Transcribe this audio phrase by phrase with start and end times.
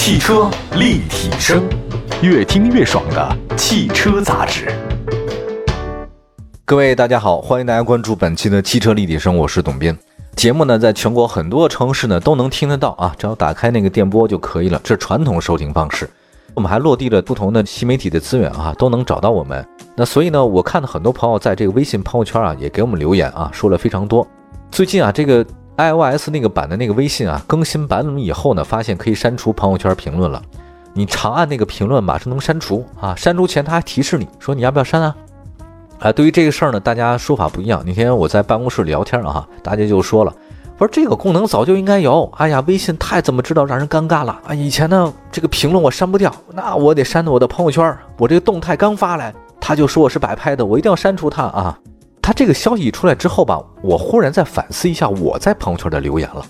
[0.00, 1.64] 汽车立体声，
[2.22, 4.72] 越听越爽的汽车杂志。
[6.64, 9.94] 各位大家好，欢迎大家关注本期的汽车立体声，我是董斌。
[10.36, 14.80] 节目呢，在全国很多城市呢都能听得到啊，只要打开那个电波就可以了。
[14.84, 16.08] 这是传统收听方式。
[16.54, 19.66] 我们还落地了不同的新媒体的资源啊，都能找到我们。
[19.96, 24.24] 那所以呢，我看到很多朋友在这个微信朋友圈啊，也给我们留言啊，说了非常多。
[24.70, 25.44] 最近啊，这个
[25.78, 30.42] iOS 那个版的那个微信啊，更新版本以后呢，发现可以删除朋友圈评论了。
[30.92, 33.14] 你长按那个评论，马上能删除啊。
[33.14, 35.16] 删除前它还提示你说你要不要删啊？
[36.00, 37.82] 啊，对于这个事儿呢，大家说法不一样。
[37.86, 40.32] 那天我在办公室聊天啊，大家就说了，
[40.78, 42.28] 我说这个功能早就应该有。
[42.36, 44.54] 哎呀，微信太怎么知道让人尴尬了啊！
[44.54, 47.96] 以前呢，这个评论我删不掉，那我得删的我的朋友圈。
[48.16, 51.78] 我这个动态刚发来，他就说我是摆拍的，我一定要删除他啊。
[52.28, 56.44] 他这个消息一出来之后吧，我忽然在反思一下我在朋友圈的留言了，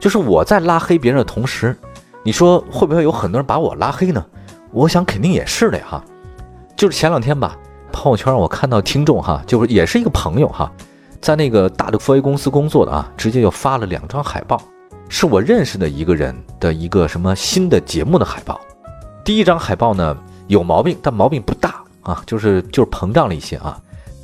[0.00, 1.76] 就是我在拉黑别人的同时，
[2.22, 4.24] 你说会不会有很多人把我拉黑呢？
[4.72, 6.02] 我想肯定也是的哈。
[6.74, 7.54] 就是前两天吧，
[7.92, 10.72] 朋友圈我看到听众哈，就是也是一个朋友哈，
[11.20, 14.58] 在那个大的 4A 公司工作的啊，直接就发了两张海报，
[15.10, 18.58] 是我认识的一个人的一个什么新的节目的海报。
[19.22, 23.78] 第一张海报呢有毛病，但毛病不大啊，就是就是膨胀了一些啊。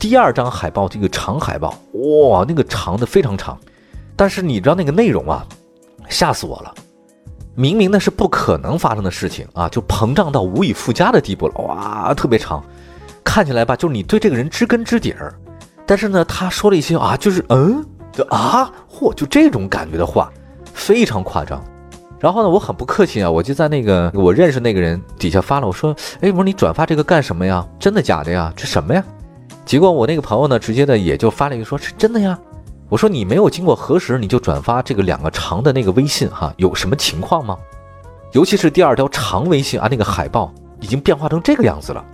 [0.05, 3.59] 第二张海报，这个长海报，哇，那个长的非常长，
[4.15, 5.47] 但是你知道那个内容啊，
[6.11, 6.75] 吓死我了！
[7.55, 12.63] 明明那是不可能发生的事情啊，就膨胀到无以复加的地步了，哇，特别长，
[13.25, 15.35] 看起来吧，就是你对这个人知根知底儿，
[15.87, 20.31] 但是呢，他说了一些啊，就是嗯，就啊，嚯，就这种感觉的话，
[20.75, 21.65] 非常夸张。
[22.21, 27.67] 然后呢，我很不客气啊，我就在那个我认识那个人底下发了，我说，哎，我说你转发这个干什么呀？
[27.79, 28.53] 真的假的呀？
[28.55, 29.03] 这什么呀？
[29.65, 32.39] 结果我那个朋友呢，直接的也就发了一个说：“是真的呀。”
[32.91, 37.57] 我说：“你没有经过核实，你就转发这个两个长的那个微信哈，有什么情况吗？
[38.33, 42.05] 尤其是第二条长微信啊，那个海报已经变化成这个样子了。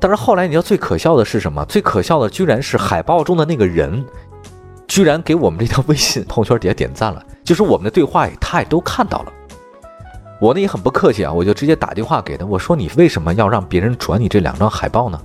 [0.00, 1.64] 但是后来你知道最可笑的是什么？
[1.66, 4.04] 最可笑的居然是海报中的那个人，
[4.88, 9.32] 居然给我们这条微信朋友圈底下点赞了，就是我们的对话他也都看到了。
[10.40, 15.20] 我呢也很不客气啊，我就直接打电话给他，我说：“你为什么要让别人转你这两张海报呢？”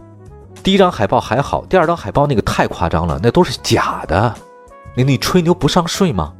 [0.65, 4.33] 第一张海报还好，第二张海报那个太夸张了，那都是假的，
[4.95, 6.33] 你你吹牛不上税吗？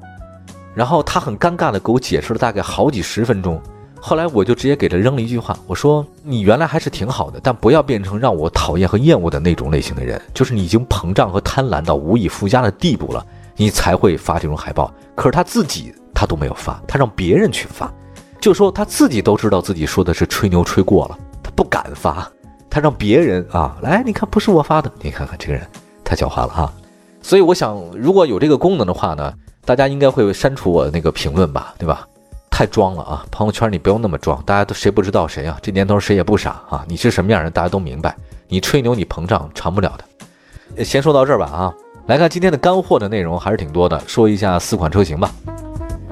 [0.74, 3.62] 然后他很尴尬的给我解释了大概好几十分钟，
[4.02, 13.24] 后来我就直接给他扔了一句话，我说你原来还是挺好的，但不要变成让我讨厌和厌恶的那种类型的人，就是你已经膨胀和贪婪到无以复加的地步了，
[13.56, 14.92] 你才会发这种海报。
[15.14, 17.94] 可是他自己他都没有发，他让别人去发，
[18.42, 22.28] 就说他自己都知道自己说的是吹牛吹过了，他不敢发。
[22.76, 25.66] 他让别人啊来，你看不是我发的，你看看这个人
[26.04, 26.74] 太狡猾了哈。
[27.22, 32.06] 所以我想，如果有这个功能的话呢，大家应该会删除我的那个评论吧，对吧？
[32.52, 33.26] 太装了啊！
[33.32, 35.58] 朋友圈你不用那么装，大家都谁不知道谁啊？
[35.62, 36.84] 这年头谁也不傻啊！
[36.86, 38.14] 你是什么样人，大家都明白。
[38.50, 40.84] 你吹牛你膨胀，长不了的。
[40.84, 41.74] 先说到这儿吧啊！
[42.08, 45.32] 来看今天的干货的内容还是挺多的，说一下四款车型吧。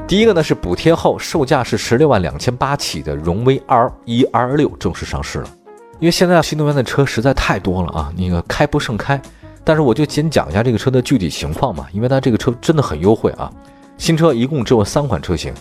[0.08, 5.50] 第一个呢是补贴后售价是十六万两千八起的荣威 R 一 R 六正式上市了。
[6.00, 9.22] 因为现在新能源的车实在太多了啊，那个开不胜开。
[9.64, 13.50] 但是我就先讲一下这个车的具体情况嘛，因为它这个车真的很优惠啊。
[13.98, 15.54] 新车一共只有三款车型，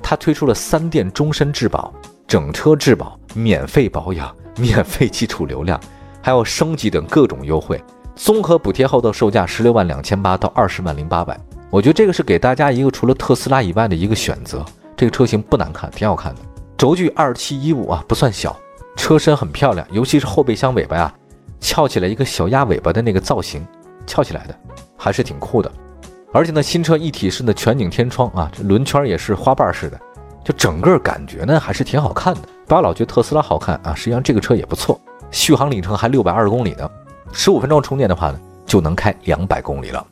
[0.00, 1.92] 它推出了三电终身质保、
[2.28, 5.80] 整车质保、免费保养、免费基础流量，
[6.22, 7.82] 还有升级等各种优惠。
[8.14, 11.36] 综合补贴后的售价十六万两千八到二十万零八百，
[11.70, 14.64] 我觉得这个是给大家一个除了特斯拉以外的一个选择。
[14.96, 16.40] 这个车型不难看，挺好看的，
[16.76, 18.56] 轴距二七一五啊，不算小。
[18.98, 21.14] 车身很漂亮，尤其是后备箱尾巴呀，
[21.60, 23.64] 翘起来一个小鸭尾巴的那个造型，
[24.06, 24.54] 翘起来的
[24.96, 25.72] 还是挺酷的。
[26.32, 29.98] 而且呢，新车一体式的全景天窗啊，这轮圈也是花瓣式的，
[30.44, 32.40] 就整个感觉呢还是挺好看的。
[32.66, 36.90] 不要老觉得特斯拉好看啊，实际上这个车也不错，续航里程还六百二十公里呢，
[37.32, 40.06] 十五分钟充电的话呢，就能开两百公里了。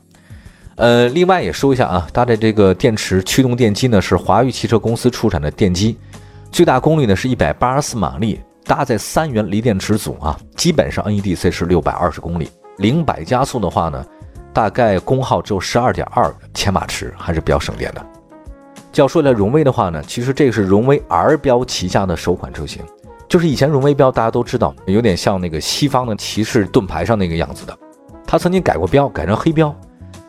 [0.77, 5.97] 呃，另外也说一下啊，搭载这个电池驱动电机呢是华域汽车公司出产的电机，
[6.51, 8.39] 最大功率呢是一百八十四马力。
[8.67, 14.05] 搭载三元锂电池组啊，基本上 NEDC 是六百二十公里，零百加速的话呢，
[14.51, 18.05] 大概功耗只有十二点二千瓦时，还是比较省电的。
[18.95, 22.83] 要说来荣威的话呢，其实这个是荣威 R 标旗下的首款车型，
[23.29, 27.77] 就是以前荣威标大家都知道，有点像那个西方的骑士盾牌上那个样子的，
[28.25, 29.73] 它曾经改过标，改成黑标，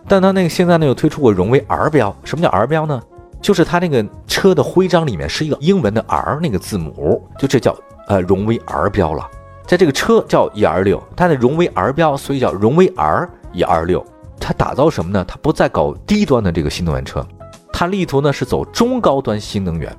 [0.06, 2.14] 但它那个现在呢又推出过荣威 R 标。
[2.22, 3.02] 什么叫 R 标呢？
[3.40, 7.76] 就是它那个车的徽章里面是一个英文的 R 那个字母，就这叫。
[8.08, 9.28] 呃，荣威 R 标了，
[9.66, 14.04] 在这个车叫 E R 六，它的荣威 R 标，所以叫荣威 R E R 六。
[14.40, 15.24] 它打造什么呢？
[15.28, 17.26] 它不再搞低端的这个新能源车，
[17.72, 19.94] 它力图呢是走中高端新能源。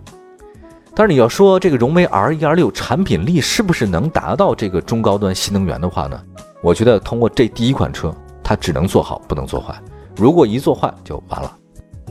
[0.95, 6.19] 但是你要说这个荣威 R 一二六产品力是不是能达到这个中高端新能源的话呢？
[6.61, 8.13] 我觉得通过这第一款车，
[8.43, 9.75] 它只能做好，不能做坏。
[10.15, 11.55] 如果一做坏就完了。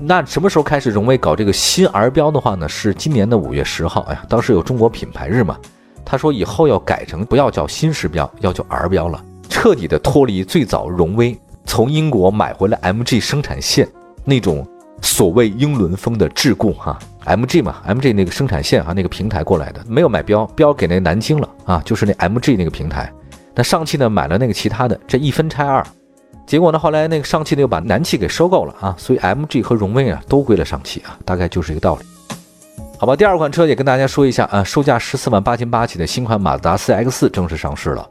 [0.01, 2.69] 那什么时候开始荣威搞这个新 R 标的话呢？
[2.69, 4.03] 是今年的五月十号。
[4.03, 5.59] 哎呀，当时有中国品牌日嘛，
[6.11, 13.87] 他说以后要改成不要叫新时标，要叫 R 标了，彻底的脱离最早荣威从英国买回来 MG 生产线
[14.25, 14.67] 那种
[15.03, 16.99] 所谓英伦风的桎梏哈。
[17.27, 23.13] MG 嘛，MG 那个生产线啊，那个平台过来的，没有买标，标给那南京了啊，就是那 MG 那个平台。
[23.55, 25.87] 那上汽呢买了那个其他的，这一分拆二，
[26.47, 32.07] 结果呢后来那个上汽呢又把南汽给收购了啊，所以 MG 和荣威啊都归了上汽啊，大概就是一个道理。
[33.01, 38.05] 好吧，第二款车也跟大家说一下啊，售价十四万八千八起的新款马自达 CX 正式上市了。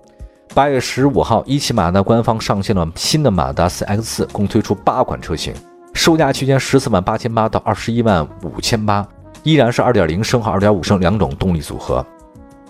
[0.54, 5.54] 八月十五号，一汽马自达官方上线了新的马自达 CX，共推出八款车型。
[5.94, 9.06] 售价区间十四万八千八到二十一万五千八，
[9.44, 12.06] 依然是二点零升和二点五升两种动力组合。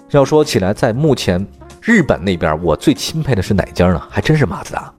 [0.10, 1.46] 要说起来，在目前
[1.84, 4.02] 日本那边，我最钦佩的是哪家呢？
[4.10, 4.92] 还真是马自达，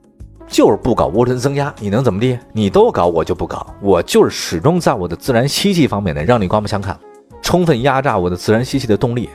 [0.47, 2.39] 就是不搞涡轮增压，你能怎么地？
[2.53, 3.75] 你都搞，我就不搞。
[3.81, 6.97] 我就是始终在我的自然吸气方面呢，让你刮目相看，
[7.49, 9.27] 充分压榨我的自然吸气的动力。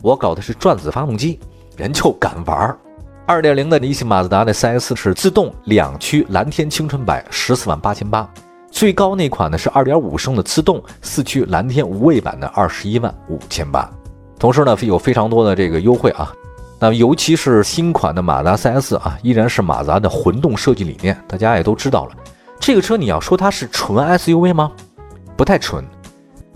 [0.00, 1.40] 我搞的是转子发动机，
[1.76, 2.78] 人就敢玩儿。
[3.26, 8.32] 二点零的一汽马自达的 CS 是自动两驱蓝天青春版，十四万八千八。
[8.70, 13.90] 最高那款呢是二点五升的自动四驱蓝天无畏版的二十一万五千八。
[14.38, 16.32] 同时呢有非常多的这个优惠啊。
[16.78, 22.12] 那尤其是新款的马自达 CS 啊，依然是马自达的混动设计理念，大家也都知道了。
[22.60, 24.70] 这个车你要说它是纯 SUV 吗？
[25.36, 25.84] 不太纯。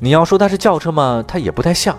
[0.03, 1.23] 你要说它是轿车吗？
[1.29, 1.95] 它也不太像。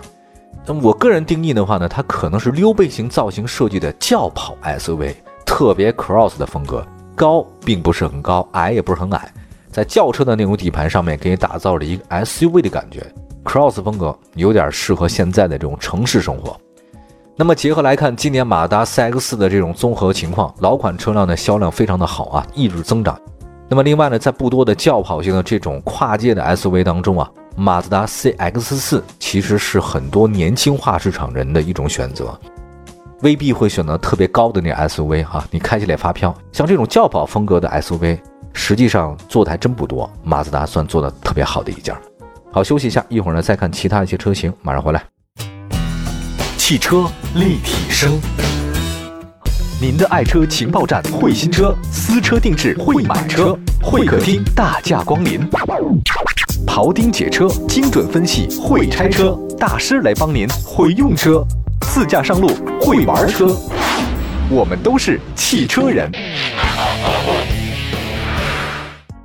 [0.66, 5.14] 那我个人定义的话呢，它可能是溜背型造型设计的轿跑 SUV，
[5.46, 6.84] 特别 cross 的风格，
[7.14, 9.32] 高并不是很高，矮也不是很矮，
[9.70, 13.06] 在轿车的那种底盘上面给你打造了一个 SUV 的感觉
[13.44, 16.58] ，cross 风格有点适合现在的这种城市生活。
[17.36, 23.16] 那么结合来看，今年马达 CX 的这种综合情况，老款车辆的销量非常的好啊，一直增长。
[23.72, 27.26] 那么另外呢，在不多的轿跑型的这种跨界的 SUV 当中啊。
[27.56, 32.38] 马自达 CX 四其实是很多年轻化市场人的一种选择，
[33.22, 36.34] 未必会选择特别高的那 SUV 哈，你开起来发飘。
[36.52, 38.18] 像这种轿跑风格的 SUV，
[38.52, 41.98] 实际上做的还真不多，马自达算做的特别好的一家。
[42.52, 45.02] 好，休息一下，一会儿呢再看其他一些车型，马上回来。
[46.58, 48.20] 汽车立体声，
[49.82, 55.40] 您的爱车情报站，会新车，私车定制，会买车，会客厅大驾光临。
[56.64, 61.44] 庖丁解车，精准分析；会拆车大师来帮您；会用车，
[61.80, 62.46] 自驾上路；
[62.80, 63.56] 会玩车，
[64.48, 66.08] 我们都是汽车人。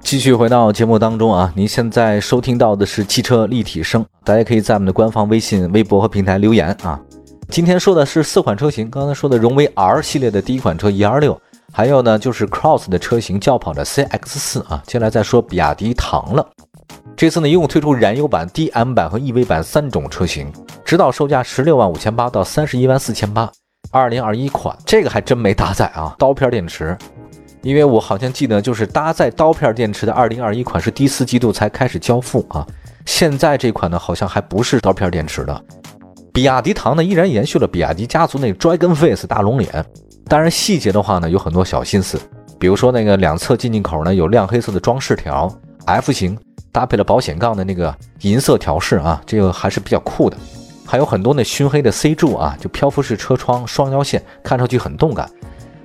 [0.01, 7.00] 继续回到节目当中啊，您现在收听到的是汽车立体声，大家可以在我们的官方微信、微博和平台留言啊。
[7.49, 11.38] 今天说的是四款车型，刚才说的荣威 R 系列的第一款车126，
[11.71, 16.47] 还有呢就是 Cross 的车型轿跑的 CX4 啊，接下来再说比亚迪唐了。
[17.15, 20.51] 这次呢，一共推出燃油版、DM 版和 EV 版三种车型，
[20.85, 23.50] 指导售价十六万五千八到三十一万四千八。
[23.89, 26.95] 二零二一款这个还真没搭载啊，刀片电池。
[27.63, 32.67] 因为我好像记得，就是搭载刀片电池的二零二一款是第四季度才开始交付啊。
[33.05, 35.63] 现在这款呢，好像还不是刀片电池的。
[36.38, 39.84] 比亚迪唐呢，依然延续了比亚迪家族那 Dragon Face 大龙脸，
[40.27, 42.22] 当然细节的话呢，有很多小心思，
[42.60, 45.51] 比如说那个两侧进气口呢有亮黑色的装饰条
[45.86, 46.38] ，F 型。
[46.72, 47.91] 搭配了保险杠的那个
[48.22, 50.38] 银色调饰啊，这个还是比较酷的。
[50.86, 55.27] 还有很多那熏黑的 C 柱啊，就漂浮式车窗、双腰线，看上去很动感。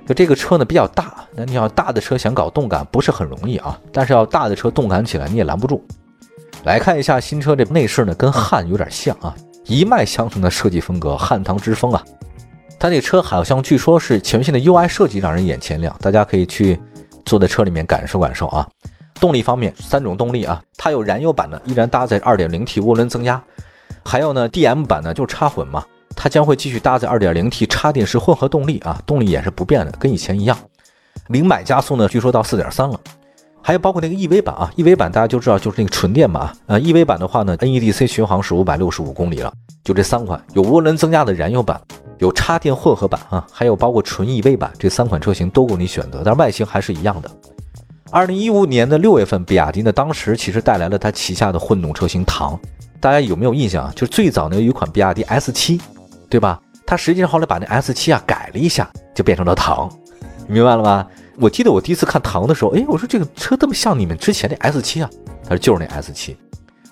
[0.05, 3.75] 就这个车呢比较大，那你要大的车想搞动感不是很容易啊。
[3.91, 5.83] 但是要大的车动感起来你也拦不住。
[6.63, 9.33] 来看一下新车这内饰呢，跟汉有点像啊，
[9.65, 12.03] 一脉相承的设计风格，汉唐之风啊。
[12.79, 15.95] 它这车好像据说是全新的 UI 设计，让人眼前亮。
[16.01, 16.79] 大家可以去
[17.25, 18.67] 坐在车里面感受感受啊。
[19.15, 23.41] 动力方面，三种动力啊，它有燃油版的，依然搭载 2.0T 涡轮增压，
[24.03, 30.57] 还有呢，DM 版呢就是插混嘛，它将会继续搭载 2.0T 插电式混合动力啊，动力也是不变的，跟以前一样。
[31.27, 32.99] 零百加速呢，据说到4.3了。
[33.65, 39.51] 还有包括那个 EV 版啊，EV 版大家就知道就是那个纯电版，呃，EV 版的话呢，NEDC 巡航是565公里了。
[39.85, 41.79] 就这三款，有涡轮增压的燃油版，
[42.17, 47.31] 有插电混合版啊，还有包括纯 EV 版，这三款车型都供你选择，但是外形还是一样的。
[48.11, 52.59] 二零一五年的六月份，比亚迪呢，当时其实带来了它旗下的混动车型唐，
[52.99, 53.93] 大家有没有印象啊？
[53.95, 55.81] 就是最早呢有一款比亚迪 S 七，
[56.29, 56.59] 对吧？
[56.85, 59.89] 它实际上后来把那 S 七啊改了一下，就变成了唐，
[60.47, 61.07] 明白了吧？
[61.39, 65.09] 我记得我第一次看唐的时候，哎，我说这个车这么像你们之前的 S 七啊？
[65.43, 66.37] 他说就是那 S 七，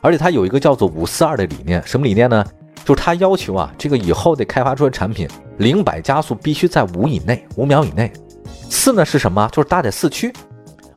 [0.01, 2.43] 而且它有一个叫做五四二的理念，什么理念呢？
[2.83, 8.12] 就是它要求啊，这个以后得开发出来产品，零百加速必须在五以内，五秒以内。
[8.69, 9.48] 四呢是什么？
[9.51, 10.33] 就是搭载四驱。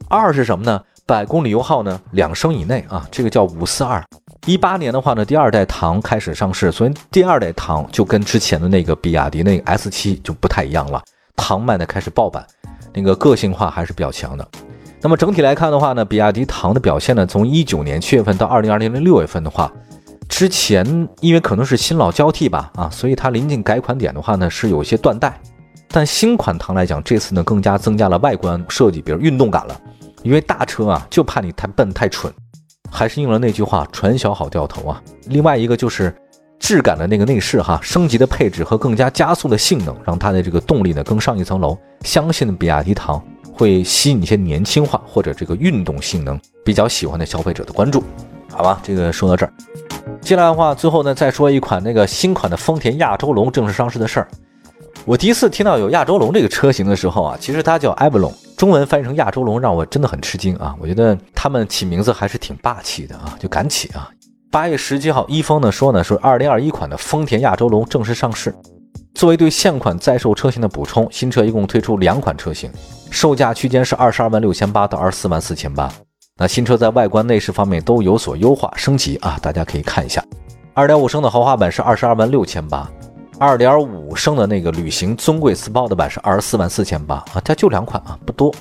[0.08, 0.80] 二是什么呢？
[1.06, 4.02] 百公里油耗呢两升以内啊，这个叫五四二。
[4.46, 11.02] 一八年的话呢，第二代唐开始上市，所以第二代唐就跟之前的那个比亚迪那个 S 七就不太一样了。
[11.36, 12.46] 唐卖的开始爆版，
[12.94, 14.48] 那个个性化还是比较强的。
[15.00, 19.70] 那么整体来看的话呢，比亚迪唐的表现呢，从一九年七月份到二零二零年六月份的话，
[20.28, 25.38] 之前因为可能是新老交替吧，啊，所以它临近改款点的话呢，是有一些断代。
[25.88, 29.80] 但新款唐来讲，这次呢更加增加了外观设计，比如运动感了。
[30.22, 32.32] 因为大车啊，就怕你太笨太蠢，
[32.90, 35.02] 还是应了那句话，船小好掉头啊。
[35.26, 36.12] 另外一个就是
[36.58, 41.76] 质感的那个内饰哈，升级的配置和更加加速的性能，让它的这个动力呢更上一层楼。
[42.02, 48.02] 相信比亚迪唐会吸引一些年轻化或者这个运动性能比较喜欢的消费者的关注，
[48.50, 48.80] 好吧？
[48.82, 49.52] 这个说到这儿，
[50.20, 54.28] 接下来的话，最后呢再说一款那个新款的丰田亚洲龙正式上市的事儿。
[55.04, 60.74] 我第一次听到有亚洲龙这个车型的时候啊，其实它叫 Avalon，中文翻译成亚洲龙，让我真的很吃惊啊！
[60.80, 64.08] 我觉得他们起名字还是挺霸气的啊，就敢起啊！
[64.54, 68.54] 八月十七号，一丰呢说呢，说二零二一款的丰田亚洲龙正式上市。
[69.12, 72.70] 作为对现款在售车型的补充，新车一共推出两款车型，
[73.10, 75.92] 售价区间是二十二万六千八到二十四万四千八。
[76.36, 80.24] 那新车在外观内饰方面都有所优化升级啊，大家可以看一下。
[80.72, 82.88] 二点五升的豪华版是二十二万六千八。
[83.40, 88.54] 二点五升的那个旅行尊贵 Sport 版是二十四万四千八啊，它就两款啊，不多。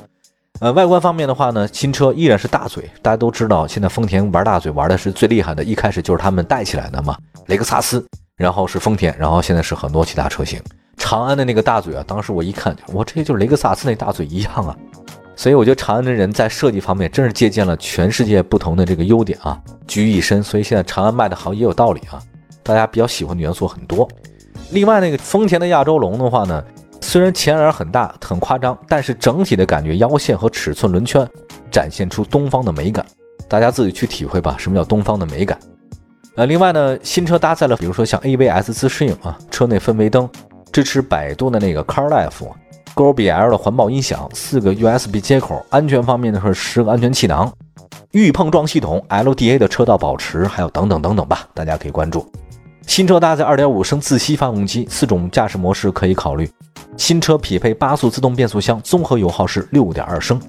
[0.63, 7.17] 呃，外观方面的话呢，新车依然是大嘴，大家都知道，现在丰田玩大嘴玩的是最厉害的，一开始就是他们带起来的嘛。
[7.47, 8.01] 雷克萨斯，
[8.37, 10.61] 然后是丰田，然后现在是很多其他车型。
[10.95, 14.73] 长安的那个大嘴啊，当时我一看，我这就是雷克萨斯那大嘴一样啊。
[15.35, 20.41] 所以我觉得长安的人在设计方面真是借鉴了全世界不同的这个优点啊，居一身。
[20.41, 22.23] 所以现在长安卖的好也有道理啊，
[22.63, 24.07] 大家比较喜欢的元素很多。
[24.69, 26.63] 另外那个丰田的亚洲龙的话呢，
[27.13, 31.23] 虽然前脸很大很夸张，但是整体的感觉腰线和尺寸轮圈
[31.69, 33.05] 展现出东方的美感，
[33.47, 34.55] 大家自己去体会吧。
[34.57, 35.55] 什么叫东方的美感？
[36.33, 40.27] 呃，另外呢，新车搭载了比如说像 AVS 自适应啊，车内氛围灯，
[40.71, 47.53] 支持百度的那个 CarLife，GoBL 的环保音响，四个 USB 接口，安全方面呢是十个安全气囊，
[48.13, 52.27] 预碰撞系统，LDA 的车道保持，还有等等等等吧，大家可以关注。
[52.87, 56.49] 新车搭载2.5升自吸发动机，四种驾驶模式可以考虑。
[56.97, 60.41] 新车匹配八速自动变速箱，综合油耗是6.2升。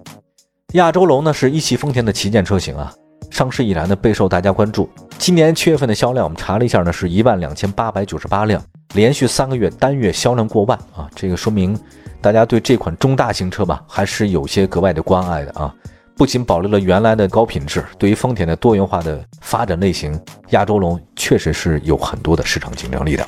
[0.75, 2.93] 亚洲龙呢是一汽丰田的旗舰车型啊，
[3.31, 4.89] 上市以来呢备受大家关注。
[5.19, 8.63] 今年七月份的销量，我们查了一下呢是一万两千八百九十八辆，
[8.95, 11.79] 连续三个月单月销量过万啊，这个说明
[12.21, 15.75] 大家对这款中大型车吧还是有些格外的关爱的啊。
[16.17, 20.17] 不仅保留了原来的高品质，对于丰田的多元化的发展类型，
[20.51, 23.27] 亚洲龙确实是有很多的市场竞争力的。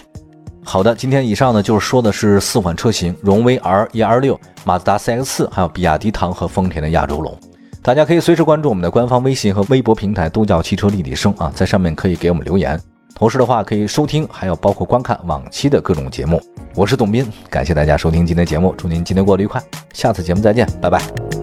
[0.69, 7.39] 好的，今天以上呢就是说的是四款车型：荣威 R 一、R 六、马自达 CX 四，还有比亚迪唐和丰田的亚洲龙。
[7.83, 12.79] 大家可以随时关注我们的官方微信和微博平台，都叫汽车立体声啊，在上面可以给我们留言。
[13.15, 16.43] 同时的话，可以收听，还有包括观看往期的各种节目。
[16.75, 19.63] 我是董斌，感谢大家收听今天节目，祝您今天过得愉快，
[19.95, 21.36] 下次节目再见，拜拜。